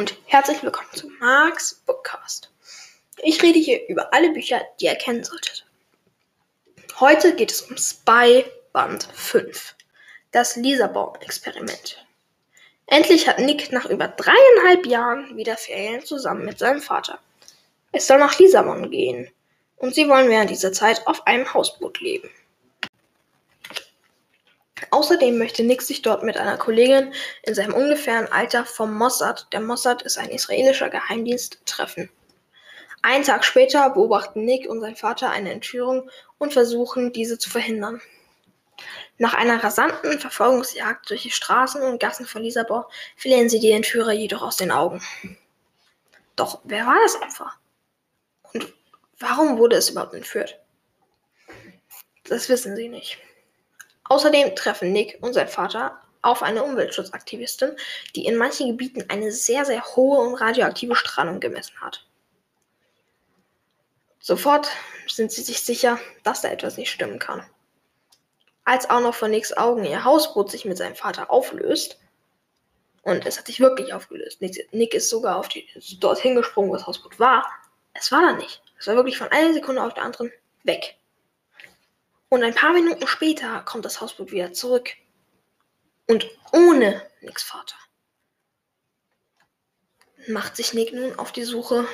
[0.00, 2.50] Und herzlich willkommen zu Marks Bookcast.
[3.18, 5.66] Ich rede hier über alle Bücher, die ihr kennen solltet.
[7.00, 9.74] Heute geht es um Spy Band 5,
[10.32, 12.02] das Lissabon-Experiment.
[12.86, 17.18] Endlich hat Nick nach über dreieinhalb Jahren wieder Ferien zusammen mit seinem Vater.
[17.92, 19.30] Es soll nach Lissabon gehen
[19.76, 22.30] und sie wollen während dieser Zeit auf einem Hausboot leben.
[24.90, 27.12] Außerdem möchte Nick sich dort mit einer Kollegin
[27.42, 32.10] in seinem ungefähren Alter vom Mossad, der Mossad ist ein israelischer Geheimdienst, treffen.
[33.02, 38.00] Einen Tag später beobachten Nick und sein Vater eine Entführung und versuchen, diese zu verhindern.
[39.18, 42.84] Nach einer rasanten Verfolgungsjagd durch die Straßen und Gassen von Lissabon
[43.16, 45.02] verlieren sie die Entführer jedoch aus den Augen.
[46.36, 47.52] Doch wer war das Opfer?
[48.54, 48.72] Und
[49.18, 50.58] warum wurde es überhaupt entführt?
[52.24, 53.18] Das wissen sie nicht.
[54.10, 57.76] Außerdem treffen Nick und sein Vater auf eine Umweltschutzaktivistin,
[58.16, 62.04] die in manchen Gebieten eine sehr, sehr hohe und radioaktive Strahlung gemessen hat.
[64.18, 64.68] Sofort
[65.06, 67.46] sind sie sich sicher, dass da etwas nicht stimmen kann.
[68.64, 72.00] Als auch noch von Nicks Augen ihr Hausboot sich mit seinem Vater auflöst,
[73.02, 75.66] und es hat sich wirklich aufgelöst, Nick ist sogar auf die,
[76.00, 77.46] dorthin gesprungen, wo das Hausboot war,
[77.94, 78.60] es war da nicht.
[78.76, 80.32] Es war wirklich von einer Sekunde auf der anderen
[80.64, 80.96] weg.
[82.30, 84.90] Und ein paar Minuten später kommt das Hausboot wieder zurück.
[86.06, 87.74] Und ohne Nicks Vater
[90.28, 91.86] macht sich Nick nun auf die Suche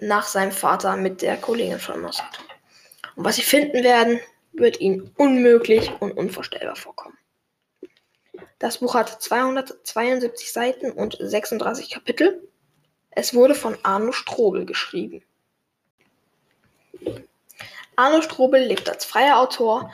[0.00, 2.38] nach seinem Vater mit der Kollegin von Mossad.
[3.16, 4.20] Und was sie finden werden,
[4.52, 7.18] wird ihnen unmöglich und unvorstellbar vorkommen.
[8.60, 12.48] Das Buch hat 272 Seiten und 36 Kapitel.
[13.10, 15.24] Es wurde von Arno Strobel geschrieben.
[17.96, 19.92] Arno Strobel lebt als freier Autor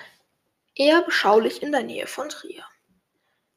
[0.74, 2.64] eher beschaulich in der Nähe von Trier.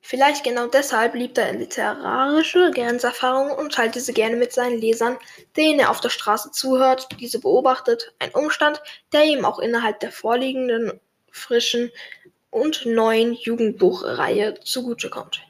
[0.01, 5.17] Vielleicht genau deshalb liebt er literarische Grenzerfahrungen und teilt diese gerne mit seinen Lesern,
[5.55, 8.81] denen er auf der Straße zuhört, diese beobachtet, ein Umstand,
[9.13, 10.99] der ihm auch innerhalb der vorliegenden
[11.31, 11.91] frischen
[12.49, 15.41] und neuen Jugendbuchreihe zugutekommt.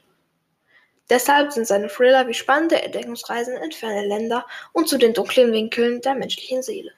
[1.08, 6.02] Deshalb sind seine Thriller wie spannende Entdeckungsreisen in ferne Länder und zu den dunklen Winkeln
[6.02, 6.92] der menschlichen Seele.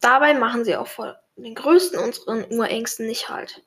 [0.00, 3.62] Dabei machen sie auch vor den größten unseren Urängsten nicht halt.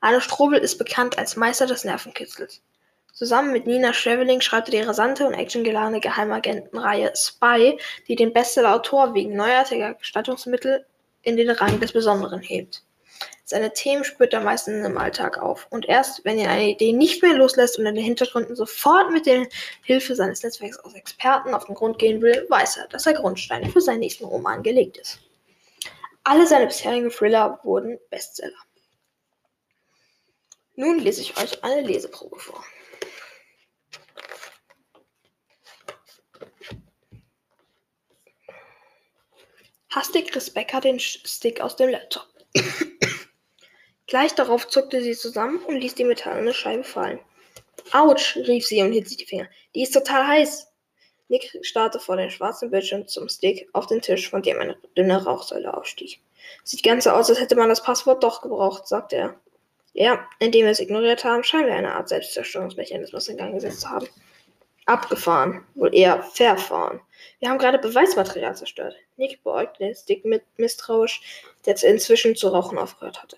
[0.00, 2.62] Arne Strobel ist bekannt als Meister des Nervenkitzels.
[3.12, 9.14] Zusammen mit Nina Schreveling schreibt er die rasante und actiongeladene Geheimagentenreihe Spy, die den Bestseller-Autor
[9.14, 10.86] wegen neuartiger Gestattungsmittel
[11.22, 12.82] in den Rang des Besonderen hebt.
[13.44, 15.66] Seine Themen spürt er meistens im Alltag auf.
[15.70, 19.26] Und erst, wenn ihn eine Idee nicht mehr loslässt und in den Hintergründen sofort mit
[19.26, 19.48] der
[19.82, 23.68] Hilfe seines Netzwerks aus Experten auf den Grund gehen will, weiß er, dass er Grundstein
[23.70, 25.18] für seinen nächsten Roman gelegt ist.
[26.22, 28.52] Alle seine bisherigen Thriller wurden Bestseller.
[30.76, 32.64] Nun lese ich euch eine Leseprobe vor.
[39.90, 42.28] Hastig riss Becker den Stick aus dem Laptop.
[44.10, 47.20] Gleich darauf zuckte sie zusammen und ließ die metallene Scheibe fallen.
[47.92, 49.46] Autsch, rief sie und hielt sich die Finger.
[49.72, 50.66] Die ist total heiß.
[51.28, 55.24] Nick starrte vor den schwarzen Bildschirm zum Stick auf den Tisch, von dem eine dünne
[55.24, 56.18] Rauchsäule aufstieg.
[56.64, 59.40] Sieht ganz so aus, als hätte man das Passwort doch gebraucht, sagte er.
[59.92, 63.90] Ja, indem wir es ignoriert haben, scheinen wir eine Art Selbstzerstörungsmechanismus in Gang gesetzt zu
[63.90, 64.08] haben.
[64.86, 67.00] Abgefahren, wohl eher verfahren.
[67.38, 68.96] Wir haben gerade Beweismaterial zerstört.
[69.16, 71.20] Nick beäugte den Stick mit misstrauisch,
[71.64, 73.36] der inzwischen zu rauchen aufgehört hatte.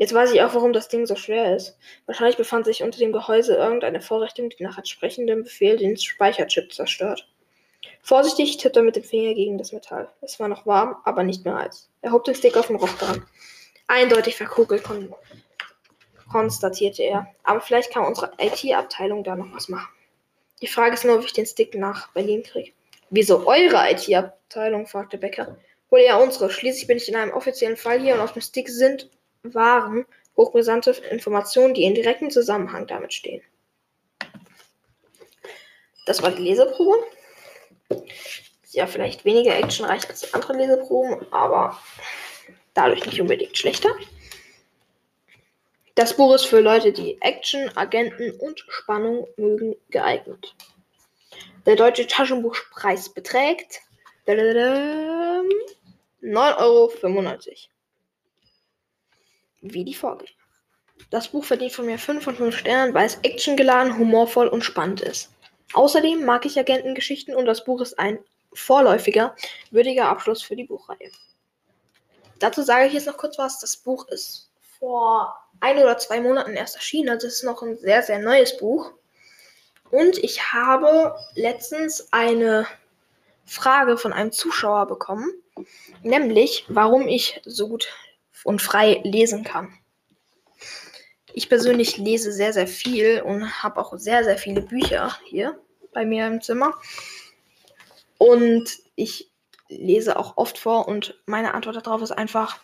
[0.00, 1.76] Jetzt weiß ich auch, warum das Ding so schwer ist.
[2.06, 7.28] Wahrscheinlich befand sich unter dem Gehäuse irgendeine Vorrichtung, die nach entsprechendem Befehl den Speicherchip zerstört.
[8.00, 10.08] Vorsichtig tippte er mit dem Finger gegen das Metall.
[10.22, 11.90] Es war noch warm, aber nicht mehr heiß.
[12.00, 13.26] Er hob den Stick auf den Rock dran.
[13.88, 15.14] Eindeutig verkugelt, kon
[16.32, 17.26] konstatierte er.
[17.42, 19.92] Aber vielleicht kann unsere IT-Abteilung da noch was machen.
[20.62, 22.72] Die Frage ist nur, ob ich den Stick nach Berlin kriege.
[23.10, 24.86] Wieso eure IT-Abteilung?
[24.86, 25.58] fragte Becker.
[25.90, 26.48] Wohl eher unsere.
[26.48, 29.10] Schließlich bin ich in einem offiziellen Fall hier und auf dem Stick sind
[29.42, 30.06] waren
[30.36, 33.42] hochbrisante Informationen, die in direktem Zusammenhang damit stehen.
[36.06, 37.04] Das war die Leseprobe.
[38.72, 41.78] Ja, vielleicht weniger actionreich als die anderen Leseproben, aber
[42.74, 43.90] dadurch nicht unbedingt schlechter.
[45.96, 50.54] Das Buch ist für Leute, die Action, Agenten und Spannung mögen, geeignet.
[51.66, 53.80] Der deutsche Taschenbuchpreis beträgt
[54.26, 56.92] 9,95 Euro
[59.60, 60.30] wie die Vorgänger.
[61.10, 65.00] Das Buch verdient von mir 5 von 5 Sternen, weil es actiongeladen, humorvoll und spannend
[65.00, 65.30] ist.
[65.72, 68.18] Außerdem mag ich Agentengeschichten und das Buch ist ein
[68.52, 69.34] vorläufiger,
[69.70, 71.10] würdiger Abschluss für die Buchreihe.
[72.38, 73.60] Dazu sage ich jetzt noch kurz was.
[73.60, 77.76] Das Buch ist vor ein oder zwei Monaten erst erschienen, also es ist noch ein
[77.76, 78.92] sehr, sehr neues Buch.
[79.90, 82.66] Und ich habe letztens eine
[83.44, 85.30] Frage von einem Zuschauer bekommen,
[86.02, 87.88] nämlich warum ich so gut
[88.44, 89.72] und frei lesen kann.
[91.32, 95.58] Ich persönlich lese sehr, sehr viel und habe auch sehr, sehr viele Bücher hier
[95.92, 96.74] bei mir im Zimmer.
[98.18, 99.30] Und ich
[99.68, 102.60] lese auch oft vor und meine Antwort darauf ist einfach,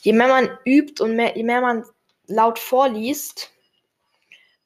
[0.00, 1.84] je mehr man übt und mehr, je mehr man
[2.26, 3.50] laut vorliest,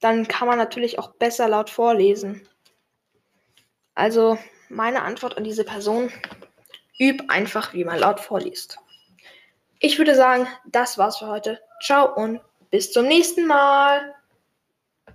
[0.01, 2.49] dann kann man natürlich auch besser laut vorlesen.
[3.95, 4.39] Also
[4.71, 6.11] meine Antwort an diese Person,
[6.99, 8.79] üb einfach, wie man laut vorliest.
[9.83, 11.59] Ich würde sagen, das war's für heute.
[11.83, 12.41] Ciao und
[12.71, 14.15] bis zum nächsten Mal.